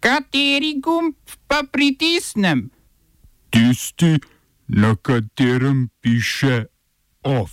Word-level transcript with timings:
Kateri 0.00 0.80
gumb 0.80 1.14
pa 1.46 1.60
pritisnem? 1.72 2.70
Tisti, 3.50 4.16
na 4.68 4.96
katerem 4.96 5.88
piše 6.00 6.64
OF. 7.22 7.50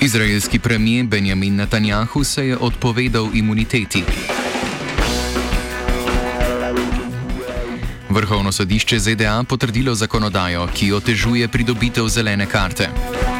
Izraelski 0.00 0.58
premijer 0.58 1.06
Benjamin 1.06 1.56
Netanjahu 1.56 2.24
se 2.24 2.46
je 2.46 2.56
odpovedal 2.56 3.30
imuniteti. 3.34 4.04
Vrhovno 8.08 8.52
sodišče 8.52 8.98
ZDA 8.98 9.44
potrdilo 9.48 9.94
zakonodajo, 9.94 10.68
ki 10.74 10.92
otežuje 10.92 11.48
pridobitev 11.48 12.08
zelene 12.08 12.46
karte. 12.46 13.35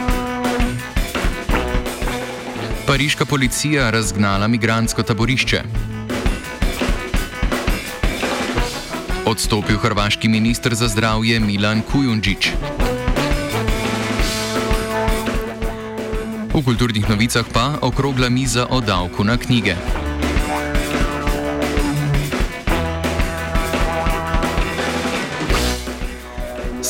Pariška 2.86 3.24
policija 3.24 3.90
razgnala 3.90 4.46
migransko 4.48 5.02
taborišče. 5.02 5.62
Odstopil 9.26 9.78
hrvaški 9.78 10.28
ministr 10.28 10.74
za 10.74 10.88
zdravje 10.88 11.40
Milan 11.40 11.82
Kujundžič. 11.92 12.50
V 16.54 16.62
kulturnih 16.64 17.10
novicah 17.10 17.44
pa 17.52 17.74
okrogla 17.82 18.28
miza 18.28 18.66
o 18.70 18.80
davku 18.80 19.24
na 19.24 19.36
knjige. 19.36 19.74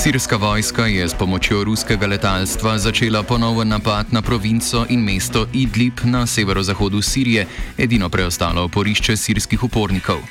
Sirska 0.07 0.37
vojska 0.37 0.87
je 0.87 1.09
s 1.09 1.15
pomočjo 1.15 1.65
ruskega 1.65 2.07
letalstva 2.07 2.79
začela 2.79 3.23
ponoven 3.23 3.69
napad 3.69 4.07
na 4.11 4.23
provinco 4.23 4.87
in 4.89 5.01
mesto 5.01 5.47
Idlib 5.53 5.93
na 6.05 6.27
severozahodu 6.27 7.03
Sirije, 7.03 7.47
edino 7.79 8.09
preostalo 8.09 8.65
oporišče 8.65 9.17
sirskih 9.17 9.63
upornikov. 9.63 10.23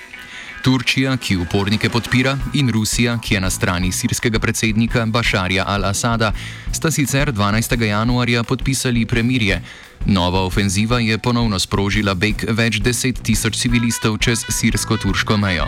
Turčija, 0.64 1.18
ki 1.18 1.36
upornike 1.38 1.90
podpira, 1.90 2.38
in 2.54 2.72
Rusija, 2.72 3.18
ki 3.20 3.34
je 3.34 3.42
na 3.42 3.50
strani 3.50 3.92
sirskega 3.92 4.40
predsednika 4.40 5.06
Bašarja 5.06 5.66
al-Asada, 5.68 6.32
sta 6.72 6.92
sicer 6.92 7.34
12. 7.34 7.84
januarja 7.84 8.44
podpisali 8.44 9.06
premirje. 9.06 9.62
Nova 10.06 10.46
ofenziva 10.46 11.00
je 11.00 11.18
ponovno 11.18 11.60
sprožila 11.60 12.14
beg 12.14 12.48
več 12.48 12.80
deset 12.80 13.20
tisoč 13.24 13.60
civilistov 13.60 14.18
čez 14.18 14.46
sirsko-turško 14.50 15.38
mejo. 15.38 15.68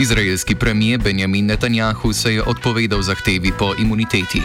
Izraelski 0.00 0.54
premijer 0.54 1.00
Benjamin 1.00 1.46
Netanjahu 1.46 2.12
se 2.12 2.34
je 2.34 2.42
odpovedal 2.42 3.02
zahtevi 3.02 3.52
po 3.58 3.74
imuniteti. 3.78 4.42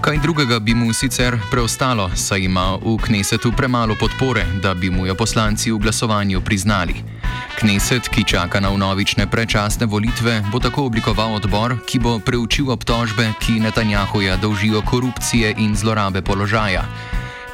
Kaj 0.00 0.18
drugega 0.18 0.58
bi 0.58 0.74
mu 0.74 0.92
sicer 0.92 1.38
preostalo, 1.50 2.10
saj 2.16 2.40
ima 2.40 2.74
v 2.74 2.96
Knesetu 3.02 3.52
premalo 3.56 3.94
podpore, 4.00 4.44
da 4.62 4.74
bi 4.74 4.90
mu 4.90 5.06
jo 5.06 5.14
poslanci 5.14 5.70
v 5.70 5.78
glasovanju 5.78 6.40
priznali. 6.40 6.94
Kneset, 7.58 8.08
ki 8.08 8.24
čaka 8.24 8.60
na 8.60 8.70
unovične 8.70 9.30
predčasne 9.30 9.86
volitve, 9.86 10.42
bo 10.52 10.58
tako 10.58 10.84
oblikoval 10.84 11.34
odbor, 11.34 11.76
ki 11.86 11.98
bo 11.98 12.18
preučil 12.18 12.70
obtožbe, 12.70 13.32
ki 13.40 13.60
Netanjahuja 13.60 14.36
dolžijo 14.36 14.82
korupcije 14.82 15.54
in 15.58 15.76
zlorabe 15.76 16.22
položaja. 16.22 16.84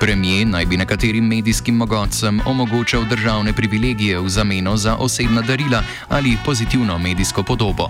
Premijer 0.00 0.46
naj 0.46 0.66
bi 0.66 0.76
nekaterim 0.76 1.24
medijskim 1.24 1.74
mogotcem 1.74 2.40
omogočal 2.46 3.04
državne 3.04 3.52
privilegije 3.52 4.20
v 4.20 4.28
zameno 4.28 4.76
za 4.76 4.96
osebna 4.96 5.42
darila 5.42 5.82
ali 6.08 6.36
pozitivno 6.44 6.98
medijsko 6.98 7.42
podobo. 7.42 7.88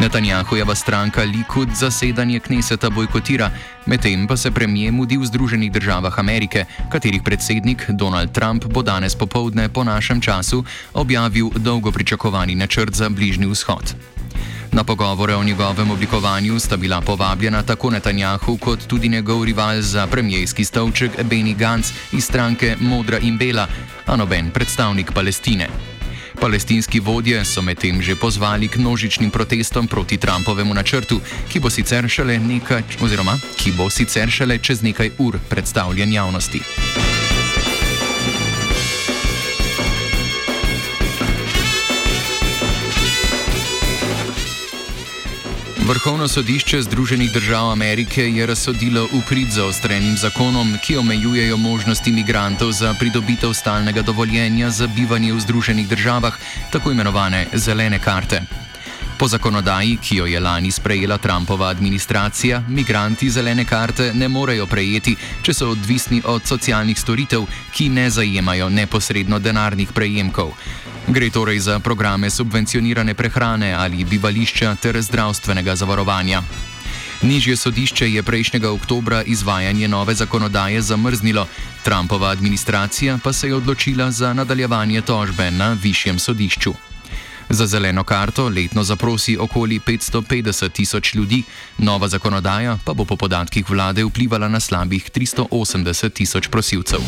Netanjahujeva 0.00 0.74
stranka 0.74 1.22
Likud 1.22 1.68
zasedanje 1.74 2.40
Kneseta 2.40 2.90
bojkotira, 2.90 3.50
medtem 3.86 4.26
pa 4.26 4.36
se 4.36 4.50
premijer 4.50 4.92
mudi 4.92 5.16
v 5.16 5.24
Združenih 5.24 5.72
državah 5.72 6.18
Amerike, 6.18 6.64
katerih 6.90 7.22
predsednik 7.22 7.84
Donald 7.88 8.32
Trump 8.32 8.64
bo 8.64 8.82
danes 8.82 9.14
popovdne 9.14 9.68
po 9.68 9.84
našem 9.84 10.20
času 10.20 10.64
objavil 10.94 11.50
dolgo 11.56 11.92
pričakovani 11.92 12.54
načrt 12.54 12.94
za 12.94 13.08
Bližnji 13.08 13.46
vzhod. 13.46 13.94
Na 14.72 14.84
pogovore 14.84 15.34
o 15.34 15.44
njegovem 15.44 15.90
oblikovanju 15.90 16.60
sta 16.60 16.76
bila 16.76 17.00
povabljena 17.00 17.62
tako 17.62 17.90
Netanjahu 17.90 18.56
kot 18.56 18.86
tudi 18.86 19.08
njegov 19.08 19.44
rival 19.44 19.80
za 19.80 20.06
premijski 20.06 20.64
stolček 20.64 21.12
Benny 21.18 21.56
Gantz 21.56 21.92
iz 22.12 22.24
stranke 22.24 22.76
Modra 22.80 23.18
in 23.18 23.38
Bela, 23.38 23.66
a 24.06 24.16
noben 24.16 24.50
predstavnik 24.50 25.12
Palestine. 25.12 25.68
Palestinski 26.40 27.00
vodje 27.00 27.44
so 27.44 27.62
medtem 27.62 28.02
že 28.02 28.16
pozvali 28.16 28.68
k 28.68 28.76
množičnim 28.76 29.30
protestom 29.30 29.86
proti 29.86 30.16
Trumpovemu 30.16 30.74
načrtu, 30.74 31.20
ki 31.48 31.60
bo 31.60 31.70
sicer 31.70 32.08
šele, 32.08 32.38
nekaj, 32.38 32.82
oziroma, 33.00 33.36
ki 33.56 33.72
bo 33.72 33.90
sicer 33.90 34.30
šele 34.30 34.58
čez 34.58 34.82
nekaj 34.82 35.10
ur 35.18 35.38
predstavljen 35.48 36.12
javnosti. 36.12 36.60
Vrhovno 45.86 46.28
sodišče 46.28 46.82
Združenih 46.82 47.32
držav 47.32 47.70
Amerike 47.70 48.22
je 48.22 48.46
razsodilo 48.46 49.02
v 49.12 49.18
prid 49.28 49.50
zaostrenim 49.50 50.16
zakonom, 50.16 50.76
ki 50.82 50.96
omejujejo 50.96 51.56
možnosti 51.56 52.10
imigrantov 52.10 52.72
za 52.72 52.94
pridobitev 52.98 53.52
stalnega 53.52 54.02
dovoljenja 54.02 54.70
za 54.70 54.86
bivanje 54.86 55.32
v 55.32 55.40
Združenih 55.40 55.88
državah, 55.88 56.38
tako 56.70 56.92
imenovane 56.92 57.46
zelene 57.54 57.98
karte. 57.98 58.42
Po 59.22 59.28
zakonodaji, 59.28 59.96
ki 60.02 60.16
jo 60.16 60.24
je 60.26 60.40
lani 60.40 60.70
sprejela 60.70 61.18
Trumpova 61.18 61.68
administracija, 61.68 62.64
migranti 62.68 63.30
zelene 63.30 63.64
karte 63.64 64.10
ne 64.14 64.28
morejo 64.28 64.66
prejeti, 64.66 65.14
če 65.42 65.54
so 65.54 65.68
odvisni 65.70 66.18
od 66.26 66.42
socialnih 66.42 66.98
storitev, 66.98 67.46
ki 67.70 67.86
ne 67.88 68.08
zajemajo 68.10 68.66
neposredno 68.68 69.38
denarnih 69.38 69.92
prejemkov. 69.94 70.50
Gre 71.06 71.30
torej 71.30 71.62
za 71.62 71.78
programe 71.78 72.30
subvencionirane 72.30 73.14
prehrane 73.14 73.72
ali 73.78 74.04
bivališča 74.04 74.74
ter 74.82 74.98
zdravstvenega 75.02 75.76
zavarovanja. 75.76 76.42
Nižje 77.22 77.56
sodišče 77.56 78.10
je 78.10 78.22
prejšnjega 78.22 78.72
oktobra 78.72 79.22
izvajanje 79.22 79.88
nove 79.88 80.14
zakonodaje 80.14 80.82
zamrznilo, 80.82 81.46
Trumpova 81.84 82.34
administracija 82.34 83.18
pa 83.22 83.32
se 83.32 83.48
je 83.48 83.54
odločila 83.54 84.10
za 84.10 84.32
nadaljevanje 84.32 85.00
tožbe 85.00 85.50
na 85.50 85.76
višjem 85.82 86.18
sodišču. 86.18 86.74
Za 87.52 87.66
zeleno 87.66 88.04
karto 88.04 88.48
letno 88.48 88.84
zaprosi 88.84 89.36
okoli 89.40 89.80
550 89.80 90.72
tisoč 90.72 91.14
ljudi, 91.14 91.42
nova 91.78 92.08
zakonodaja 92.08 92.78
pa 92.84 92.94
bo 92.94 93.04
po 93.04 93.16
podatkih 93.16 93.70
vlade 93.70 94.04
vplivala 94.04 94.48
na 94.48 94.60
slabih 94.60 95.10
380 95.10 96.12
tisoč 96.12 96.48
prosilcev. 96.48 97.00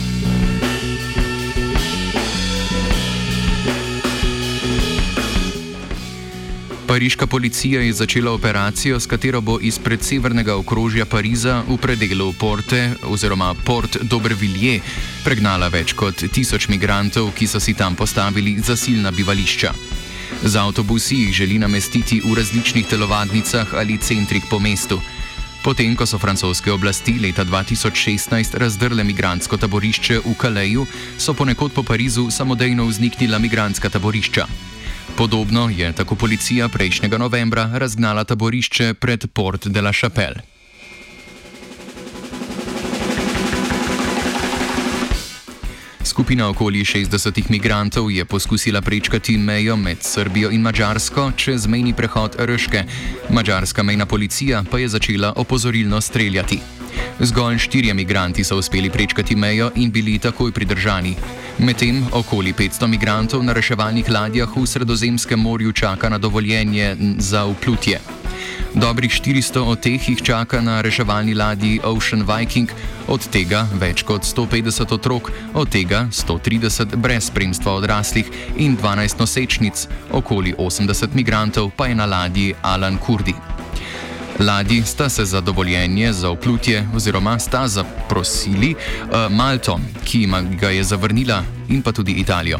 Pariška 6.86 7.26
policija 7.26 7.80
je 7.80 7.92
začela 7.92 8.32
operacijo, 8.32 9.00
s 9.00 9.06
katero 9.06 9.40
bo 9.40 9.58
izpred 9.60 10.02
severnega 10.02 10.56
okrožja 10.56 11.06
Pariza 11.06 11.62
v 11.68 11.76
predelu 11.76 12.32
Porte 12.32 12.92
oziroma 13.02 13.54
Port 13.64 13.96
d'Aubervilliers 14.02 14.82
pregnala 15.24 15.68
več 15.68 15.96
kot 15.96 16.28
tisoč 16.32 16.68
migrantov, 16.68 17.32
ki 17.32 17.46
so 17.46 17.60
si 17.60 17.74
tam 17.74 17.96
postavili 17.96 18.60
zasilna 18.60 19.10
bivališča. 19.10 20.03
Z 20.44 20.56
avtobusi 20.56 21.16
jih 21.16 21.32
želi 21.32 21.58
namestiti 21.58 22.20
v 22.24 22.34
različnih 22.34 22.86
telovadnicah 22.86 23.74
ali 23.74 23.98
centrih 23.98 24.44
po 24.50 24.58
mestu. 24.58 25.00
Potem, 25.64 25.96
ko 25.96 26.04
so 26.06 26.18
francoske 26.20 26.72
oblasti 26.72 27.16
leta 27.16 27.44
2016 27.44 28.58
razdrle 28.60 29.04
migransko 29.04 29.56
taborišče 29.56 30.20
v 30.20 30.34
Kaleju, 30.36 30.86
so 31.18 31.32
ponekod 31.34 31.72
po 31.72 31.82
Parizu 31.82 32.28
samodejno 32.30 32.84
vzniknila 32.84 33.38
migranska 33.38 33.88
taborišča. 33.88 34.46
Podobno 35.16 35.70
je 35.72 35.92
tako 35.92 36.14
policija 36.14 36.68
prejšnjega 36.68 37.18
novembra 37.18 37.70
razgnala 37.72 38.24
taborišče 38.24 38.94
pred 38.94 39.26
Port 39.32 39.66
de 39.66 39.80
la 39.80 39.92
Chapelle. 39.92 40.53
Skupina 46.14 46.46
okoli 46.46 46.86
60 46.86 47.50
migrantov 47.50 48.06
je 48.06 48.22
poskusila 48.24 48.78
prečkati 48.78 49.34
mejo 49.38 49.74
med 49.76 49.98
Srbijo 49.98 50.50
in 50.54 50.62
Mačarsko 50.62 51.32
čez 51.36 51.66
mejni 51.66 51.90
prehod 51.90 52.36
Rške. 52.38 52.84
Mačarska 53.30 53.82
mejna 53.82 54.06
policija 54.06 54.62
pa 54.70 54.78
je 54.78 54.88
začela 54.88 55.32
opozorilno 55.36 56.00
streljati. 56.00 56.60
Zgolj 57.20 57.58
štirje 57.58 57.94
migranti 57.94 58.44
so 58.44 58.56
uspeli 58.56 58.90
prečkati 58.90 59.36
mejo 59.36 59.72
in 59.74 59.90
bili 59.90 60.18
takoj 60.18 60.52
pridržani. 60.52 61.16
Medtem 61.58 62.06
okoli 62.12 62.52
500 62.52 62.86
migrantov 62.86 63.42
na 63.42 63.52
reševalnih 63.52 64.10
ladjah 64.10 64.56
v 64.56 64.66
Sredozemskem 64.66 65.40
morju 65.40 65.72
čaka 65.72 66.08
na 66.08 66.18
dovoljenje 66.18 66.96
za 67.18 67.44
vplutje. 67.44 67.98
Dobrih 68.74 69.06
400 69.06 69.62
od 69.62 69.78
teh 69.78 70.02
jih 70.08 70.18
čaka 70.18 70.58
na 70.60 70.80
reševalni 70.82 71.34
ladji 71.34 71.78
Ocean 71.86 72.26
Viking, 72.26 72.66
od 73.06 73.22
tega 73.30 73.62
več 73.78 74.02
kot 74.02 74.26
150 74.26 74.90
otrok, 74.90 75.30
od 75.54 75.70
tega 75.70 76.08
130 76.10 76.96
brez 76.98 77.30
spremstva 77.30 77.78
odraslih 77.78 78.26
in 78.58 78.74
12 78.74 79.22
nosečnic, 79.22 79.86
okoli 80.10 80.56
80 80.58 81.14
migrantov 81.14 81.70
pa 81.76 81.86
je 81.86 81.94
na 81.94 82.06
ladji 82.06 82.54
Alan 82.62 82.98
Kurdi. 82.98 83.34
Ladji 84.42 84.82
sta 84.82 85.08
se 85.08 85.24
za 85.24 85.40
dovoljenje 85.40 86.12
za 86.12 86.30
oplutje 86.30 86.82
oziroma 86.94 87.38
sta 87.38 87.68
zaprosili 87.68 88.74
uh, 88.74 89.30
Malto, 89.30 89.78
ki 90.04 90.26
jim 90.26 90.34
ga 90.58 90.74
je 90.74 90.82
zavrnila, 90.82 91.44
in 91.68 91.82
pa 91.82 91.92
tudi 91.92 92.12
Italijo. 92.12 92.58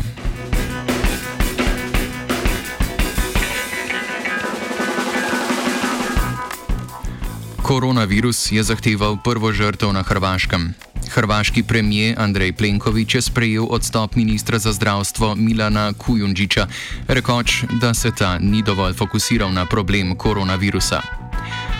Koronavirus 7.64 8.52
je 8.52 8.60
zahteval 8.60 9.16
prvo 9.24 9.48
žrtev 9.48 9.88
na 9.92 10.04
Hrvaškem. 10.04 10.74
Hrvaški 11.16 11.62
premijer 11.62 12.20
Andrej 12.20 12.52
Plenković 12.52 13.14
je 13.14 13.22
sprejel 13.22 13.64
odstop 13.70 14.16
ministra 14.16 14.58
za 14.58 14.72
zdravstvo 14.72 15.34
Milana 15.34 15.92
Kujundžiča, 15.92 16.66
rekoč, 17.08 17.64
da 17.80 17.94
se 17.94 18.10
ta 18.10 18.38
ni 18.38 18.62
dovolj 18.62 18.92
fokusiral 18.92 19.52
na 19.52 19.64
problem 19.66 20.12
koronavirusa. 20.16 21.00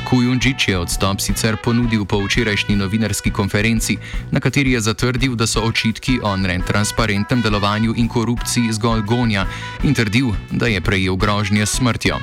Kujundžič 0.08 0.68
je 0.68 0.78
odstop 0.78 1.20
sicer 1.20 1.56
ponudil 1.64 2.04
po 2.04 2.24
včerajšnji 2.24 2.76
novinarski 2.76 3.30
konferenci, 3.30 3.98
na 4.30 4.40
kateri 4.40 4.72
je 4.72 4.80
zatrdil, 4.80 5.36
da 5.36 5.46
so 5.46 5.60
očitki 5.60 6.20
o 6.22 6.36
netransparentnem 6.36 7.42
delovanju 7.42 7.92
in 7.96 8.08
korupciji 8.08 8.72
zgolj 8.72 9.02
gonja 9.04 9.46
in 9.82 9.94
trdil, 9.94 10.32
da 10.50 10.66
je 10.66 10.80
prejel 10.80 11.16
grožnje 11.16 11.66
s 11.66 11.76
smrtjo. 11.76 12.18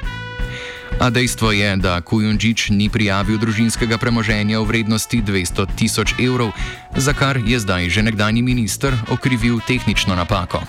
A 1.00 1.10
dejstvo 1.10 1.52
je, 1.52 1.78
da 1.78 2.02
Kujundžič 2.02 2.70
ni 2.70 2.90
prijavil 2.90 3.38
družinskega 3.38 3.98
premoženja 3.98 4.60
v 4.60 4.68
vrednosti 4.68 5.22
200 5.24 5.66
tisoč 5.76 6.14
evrov, 6.20 6.52
za 6.98 7.14
kar 7.14 7.40
je 7.40 7.58
zdaj 7.60 7.90
že 7.90 8.02
nekdani 8.04 8.42
minister 8.42 8.94
okrivil 9.10 9.60
tehnično 9.66 10.16
napako. 10.16 10.62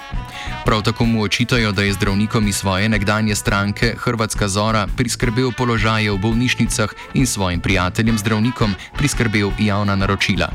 Prav 0.64 0.82
tako 0.82 1.04
mu 1.04 1.22
očitajo, 1.22 1.72
da 1.72 1.82
je 1.82 1.92
zdravnikom 1.92 2.48
iz 2.48 2.56
svoje 2.56 2.88
nekdanje 2.88 3.34
stranke 3.34 3.94
Hrvatska 3.98 4.48
Zora 4.48 4.86
priskrbel 4.96 5.52
položaje 5.52 6.10
v 6.10 6.18
bolnišnicah 6.18 6.90
in 7.14 7.26
svojim 7.26 7.60
prijateljem 7.60 8.18
zdravnikom 8.18 8.74
priskrbel 8.96 9.50
javna 9.58 9.96
naročila. 9.96 10.48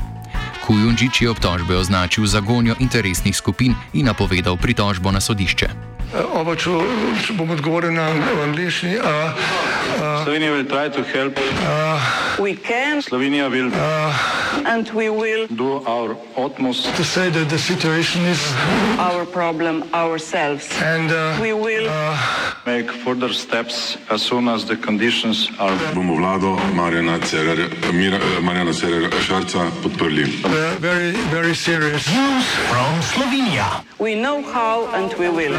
Kujundžič 0.66 1.22
je 1.22 1.30
obtožbe 1.30 1.76
označil 1.76 2.26
za 2.26 2.40
gonjo 2.40 2.76
interesnih 2.76 3.36
skupin 3.36 3.74
in 3.92 4.06
napovedal 4.06 4.56
pritožbo 4.56 5.08
na 5.08 5.20
sodišče. 5.20 5.97
Oba, 6.08 6.54
če, 6.56 6.72
če 7.20 7.34
bom 7.36 7.50
odgovoril 7.52 7.92
na 7.92 8.08
angliški. 8.46 8.96
Slovenija 10.24 10.54
bo 10.54 10.62
poskušala 10.64 11.30
pomagati. 11.36 13.02
Slovenija 13.04 13.48
bo 13.48 13.56
naredila 13.56 14.14
svoj 14.88 16.14
utmost, 16.36 16.88
da 16.88 17.04
bo 17.04 17.20
rekla, 17.20 17.44
da 17.44 17.54
je 17.54 17.58
situacija 17.58 18.24
naš 18.24 19.26
problem, 19.32 19.82
sami. 20.18 20.60
In 20.88 21.08
bomo 21.44 21.68
naredili 21.68 21.90
nadaljnje 22.64 22.88
korake, 23.04 23.98
as 24.08 24.22
soon 24.22 24.48
as 24.48 24.64
the 24.64 24.76
conditions 24.76 25.48
are. 25.58 25.76
Bomo 25.94 26.14
vlado 26.16 26.56
Marjana 26.74 27.18
Cererja 27.18 27.68
Cerer 28.72 29.10
Šarca 29.20 29.70
podprli. 29.82 30.24
Very, 30.80 31.12
very 31.32 31.54
serious. 31.54 32.06
News 32.08 32.46
from 32.70 33.02
Slovenia. 33.02 33.84
We 33.98 34.14
know 34.14 34.42
how 34.42 34.86
and 34.94 35.12
we 35.18 35.28
will. 35.28 35.56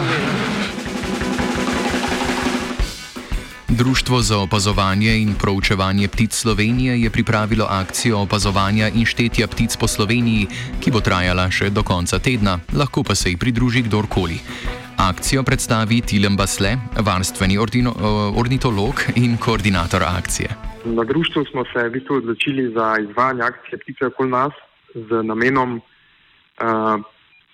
Društvo 3.80 4.22
za 4.22 4.38
opazovanje 4.38 5.18
in 5.18 5.36
proučevanje 5.42 6.08
ptic 6.08 6.34
Slovenije 6.34 7.02
je 7.02 7.10
pripravilo 7.10 7.66
akcijo 7.70 8.20
opazovanja 8.20 8.90
in 8.90 9.06
štetja 9.06 9.48
ptic 9.48 9.78
po 9.78 9.88
Sloveniji, 9.88 10.48
ki 10.84 10.92
bo 10.92 11.00
trajala 11.00 11.46
še 11.52 11.70
do 11.70 11.84
konca 11.84 12.20
tedna, 12.20 12.60
lahko 12.76 13.04
pa 13.08 13.16
se 13.16 13.30
ji 13.30 13.38
pridruži 13.38 13.82
kdorkoli. 13.88 14.40
Akcijo 14.98 15.44
predstavi 15.44 16.02
Tilem 16.02 16.36
Basle, 16.36 16.76
varstveni 17.00 17.58
ordino, 17.58 17.96
ornitolog 18.36 19.00
in 19.16 19.38
koordinator 19.38 20.04
akcije. 20.04 20.50
Na 20.86 21.04
društvu 21.04 21.46
smo 21.52 21.64
se 21.72 21.88
v 21.88 21.92
bistvu 21.92 22.20
odločili 22.20 22.74
za 22.76 22.98
izvajanje 23.00 23.42
akcije 23.42 23.80
Ptice 23.80 24.06
okoli 24.06 24.30
nas 24.30 24.54
z 24.94 25.24
namenom, 25.24 25.80
uh, 25.80 27.00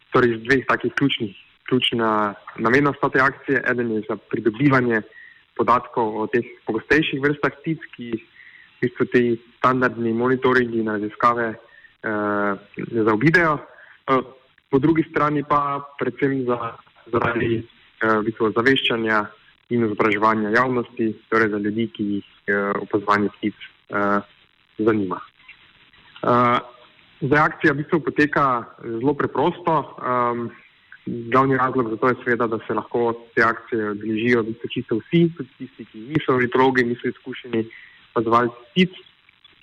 torej 0.09 0.35
iz 0.35 0.41
dveh 0.49 0.65
takih 0.67 0.93
ključnih, 0.97 1.44
ključna 1.69 2.33
namena 2.57 2.93
sta 2.97 3.09
te 3.09 3.19
akcije. 3.21 3.63
Eden 3.71 3.91
je 3.91 4.01
za 4.09 4.15
pridobivanje 4.15 5.01
podatkov 5.57 6.17
o 6.21 6.27
teh 6.27 6.45
pogostejših 6.67 7.21
vrstah 7.21 7.53
ptic, 7.61 7.79
ki 7.95 8.11
v 8.15 8.81
bistvu 8.83 9.05
ti 9.11 9.23
standardni 9.57 10.13
monitoringi 10.13 10.83
in 10.83 10.91
raziskave 10.91 11.53
eh, 11.55 12.51
zaobidejo. 13.07 13.57
Eh, 13.57 14.21
po 14.69 14.79
drugi 14.79 15.05
strani 15.09 15.43
pa 15.43 15.79
predvsem 15.99 16.43
za, 16.45 16.75
zaradi 17.11 17.63
eh, 17.63 18.17
v 18.19 18.21
bistvu 18.27 18.51
zaveščanja 18.51 19.23
in 19.73 19.85
izobraževanja 19.87 20.53
javnosti, 20.53 21.13
torej 21.31 21.49
za 21.49 21.57
ljudi, 21.57 21.87
ki 21.95 22.03
jih 22.03 22.27
eh, 22.47 22.71
opazovanje 22.83 23.31
ptic 23.39 23.55
eh, 23.89 24.19
zanima. 24.77 25.21
Eh, 26.25 26.59
zdaj 27.21 27.39
akcija 27.39 27.73
v 27.73 27.81
bistvu 27.81 27.99
poteka 28.03 28.45
zelo 28.83 29.15
preprosto. 29.15 29.73
Eh, 29.81 30.64
Glavni 31.05 31.57
razlog 31.57 31.89
za 31.89 31.97
to 31.97 32.07
je 32.07 32.15
seveda, 32.23 32.47
da 32.47 32.59
se 32.67 32.73
lahko 32.73 33.13
te 33.35 33.43
akcije 33.43 33.89
odeležijo 33.89 34.43
čisto 34.73 34.97
vsi, 34.97 35.29
tudi 35.37 35.49
tisti, 35.57 35.85
ki 35.85 35.99
niso 35.99 36.33
ornitologi, 36.33 36.83
niso 36.83 37.07
izkušeni 37.07 37.65
opazovalci 38.13 38.55
ptic. 38.71 38.89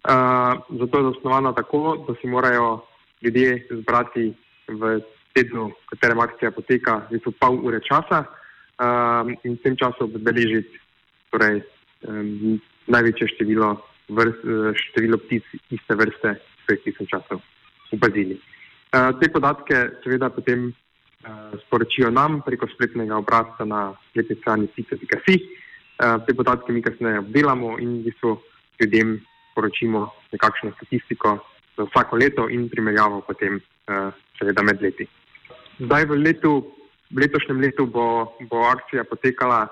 Uh, 0.02 0.78
zato 0.80 0.98
je 0.98 1.04
zasnovana 1.04 1.54
tako, 1.54 2.04
da 2.08 2.14
si 2.20 2.26
morajo 2.26 2.80
ljudje 3.22 3.66
zbrati 3.70 4.32
v 4.68 5.00
tednu, 5.34 5.66
v 5.68 5.86
katerem 5.90 6.20
akcija 6.20 6.50
poteka, 6.50 6.96
v 7.08 7.16
bistvu 7.16 7.32
pol 7.40 7.58
ure 7.66 7.80
časa 7.80 8.22
uh, 8.22 9.30
in 9.42 9.54
v 9.54 9.62
tem 9.62 9.76
času 9.76 10.04
obeležiti 10.04 10.78
torej, 11.30 11.62
um, 12.06 12.60
največje 12.86 13.28
število, 13.34 13.76
vrst, 14.08 14.46
število 14.74 15.18
ptic 15.26 15.46
iste 15.70 15.94
vrste, 15.98 16.34
ki 16.66 16.94
so 16.98 17.06
jih 17.06 17.26
v 17.30 17.40
opazili. 17.98 18.38
Uh, 18.92 19.10
te 19.18 19.30
podatke 19.30 19.78
seveda 20.04 20.30
potem 20.30 20.72
sporočijo 21.66 22.10
nam 22.10 22.40
preko 22.46 22.66
spletnega 22.74 23.16
obrazca 23.16 23.64
na 23.64 23.92
spletni 24.10 24.36
strani 24.40 24.66
ptica.si. 24.66 25.36
Uh, 26.02 26.18
te 26.26 26.34
podatke 26.34 26.72
mi 26.72 26.82
kasneje 26.82 27.18
obdelamo 27.18 27.78
in 27.78 28.00
v 28.00 28.04
bistvu 28.08 28.36
ljudem 28.80 29.20
sporočimo 29.52 30.08
nekakšno 30.32 30.72
statistiko 30.76 31.38
za 31.76 31.84
vsako 31.84 32.16
leto 32.16 32.48
in 32.48 32.68
primerjavo 32.68 33.20
potem 33.26 33.60
uh, 33.60 34.10
seveda 34.38 34.62
med 34.62 34.82
leti. 34.82 35.06
Zdaj 35.78 36.06
v, 36.10 36.18
letu, 36.22 36.52
v 37.10 37.22
letošnjem 37.22 37.60
letu 37.60 37.86
bo, 37.86 38.34
bo 38.50 38.64
akcija 38.68 39.04
potekala, 39.04 39.66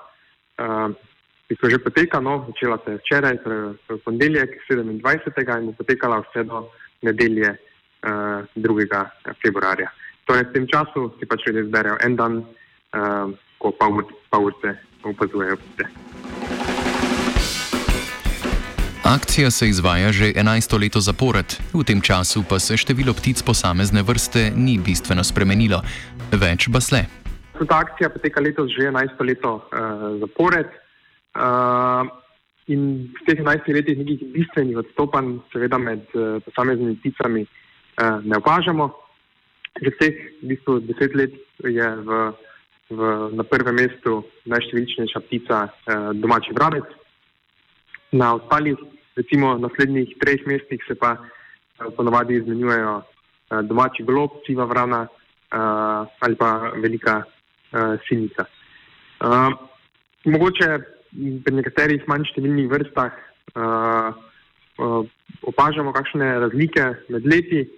ki 1.49 1.57
so 1.61 1.71
že 1.71 1.79
poteka, 1.83 2.21
no, 2.21 2.45
začela 2.49 2.79
se 2.85 2.93
je 2.93 3.01
včeraj, 3.01 3.37
torej 3.45 3.61
v 3.89 3.99
ponedeljek 4.05 4.51
27. 4.69 5.59
in 5.59 5.67
bo 5.67 5.73
potekala 5.73 6.21
vse 6.25 6.45
do 6.45 6.69
nedelje 7.03 7.51
uh, 7.53 8.45
2. 8.57 8.87
februarja. 9.43 9.91
Torej, 10.31 10.47
v 10.47 10.55
tem 10.55 10.67
času 10.71 11.11
si 11.19 11.27
pač 11.27 11.43
ljudje 11.43 11.67
zberejo 11.67 11.99
en 12.07 12.15
dan, 12.15 12.35
uh, 12.95 13.35
ko 13.59 13.75
pa 13.75 14.39
urce 14.39 14.79
opazujejo 15.03 15.59
pse. 15.59 15.85
Akcija 19.03 19.51
se 19.51 19.67
izvaja 19.67 20.15
že 20.15 20.31
11 20.31 20.79
leto 20.79 21.03
zapored, 21.03 21.59
v 21.75 21.83
tem 21.83 21.99
času 21.99 22.47
pa 22.47 22.63
se 22.63 22.79
število 22.79 23.11
ptic 23.19 23.43
posamezne 23.43 24.07
vrste 24.07 24.55
ni 24.55 24.79
bistveno 24.79 25.27
spremenilo. 25.27 25.83
Več 26.31 26.71
basle. 26.71 27.11
Ta 27.59 27.83
akcija 27.83 28.15
poteka 28.15 28.39
letos 28.39 28.71
že 28.71 28.87
11 28.87 29.19
leto 29.27 29.67
uh, 29.67 30.15
zapored. 30.23 30.71
Uh, 31.35 32.07
in 32.71 33.11
v 33.11 33.21
teh 33.27 33.35
11 33.35 33.67
letih 33.67 33.99
nekih 33.99 34.31
bistvenih 34.31 34.79
odstopanj, 34.79 35.43
seveda 35.51 35.75
med 35.75 36.07
uh, 36.15 36.39
posameznimi 36.47 37.03
pticami, 37.03 37.43
uh, 37.99 38.23
ne 38.23 38.39
opažamo. 38.39 39.10
Že 39.79 39.91
teh 40.03 40.15
v 40.43 40.51
bistvu, 40.51 40.83
deset 40.83 41.15
let 41.15 41.31
je 41.63 41.89
v, 42.03 42.11
v, 42.91 43.01
na 43.39 43.45
prvem 43.47 43.77
mestu 43.79 44.27
najštevilčnejša 44.51 45.21
ptica 45.31 45.59
eh, 45.71 45.71
domači 46.19 46.51
vrabec. 46.51 46.85
Na 48.13 48.35
ostalih, 48.35 48.75
recimo 49.15 49.55
naslednjih 49.63 50.19
treh 50.19 50.43
mestih, 50.47 50.83
se 50.83 50.99
pa 50.99 51.15
eh, 51.15 51.87
ponovadi 51.95 52.43
izmenjujejo 52.43 52.95
eh, 52.99 53.63
domači 53.63 54.03
golob, 54.03 54.43
siva 54.43 54.67
vrana 54.67 55.07
eh, 55.07 56.03
ali 56.19 56.35
pa 56.35 56.75
velika 56.75 57.23
eh, 57.23 57.95
sinica. 58.11 58.51
Eh, 59.23 59.51
mogoče 60.25 60.69
pri 61.45 61.53
nekaterih 61.55 62.07
manj 62.11 62.27
številnih 62.33 62.69
vrstah 62.71 63.15
eh, 63.15 64.11
eh, 64.83 65.01
opažamo 65.51 65.93
kakšne 65.95 66.39
razlike 66.47 66.87
med 67.09 67.27
leti. 67.27 67.69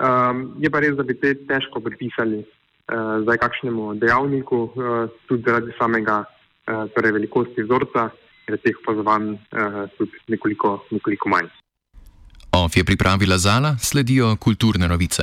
Um, 0.00 0.54
je 0.56 0.70
pa 0.72 0.80
res, 0.80 0.96
da 0.96 1.04
bi 1.04 1.12
te 1.20 1.34
težko 1.44 1.82
pripisali 1.84 2.40
uh, 2.40 3.20
zdaj 3.20 3.36
kakšnemu 3.42 3.94
dejavniku, 4.00 4.60
uh, 4.72 5.18
tudi 5.28 5.44
zaradi 5.44 5.76
samega 5.76 6.22
uh, 6.24 6.86
torej 6.94 7.12
velikosti 7.18 7.66
vzorca, 7.66 8.08
ker 8.46 8.56
je 8.56 8.62
teh 8.64 8.78
opazovanj 8.80 9.34
uh, 9.36 9.82
tudi 9.98 10.24
nekoliko, 10.32 10.78
nekoliko 10.96 11.28
manj. 11.28 11.52
OF 12.56 12.76
je 12.76 12.84
pripravila 12.84 13.38
Zala, 13.38 13.76
sledijo 13.78 14.36
kulturne 14.40 14.88
novice. 14.88 15.18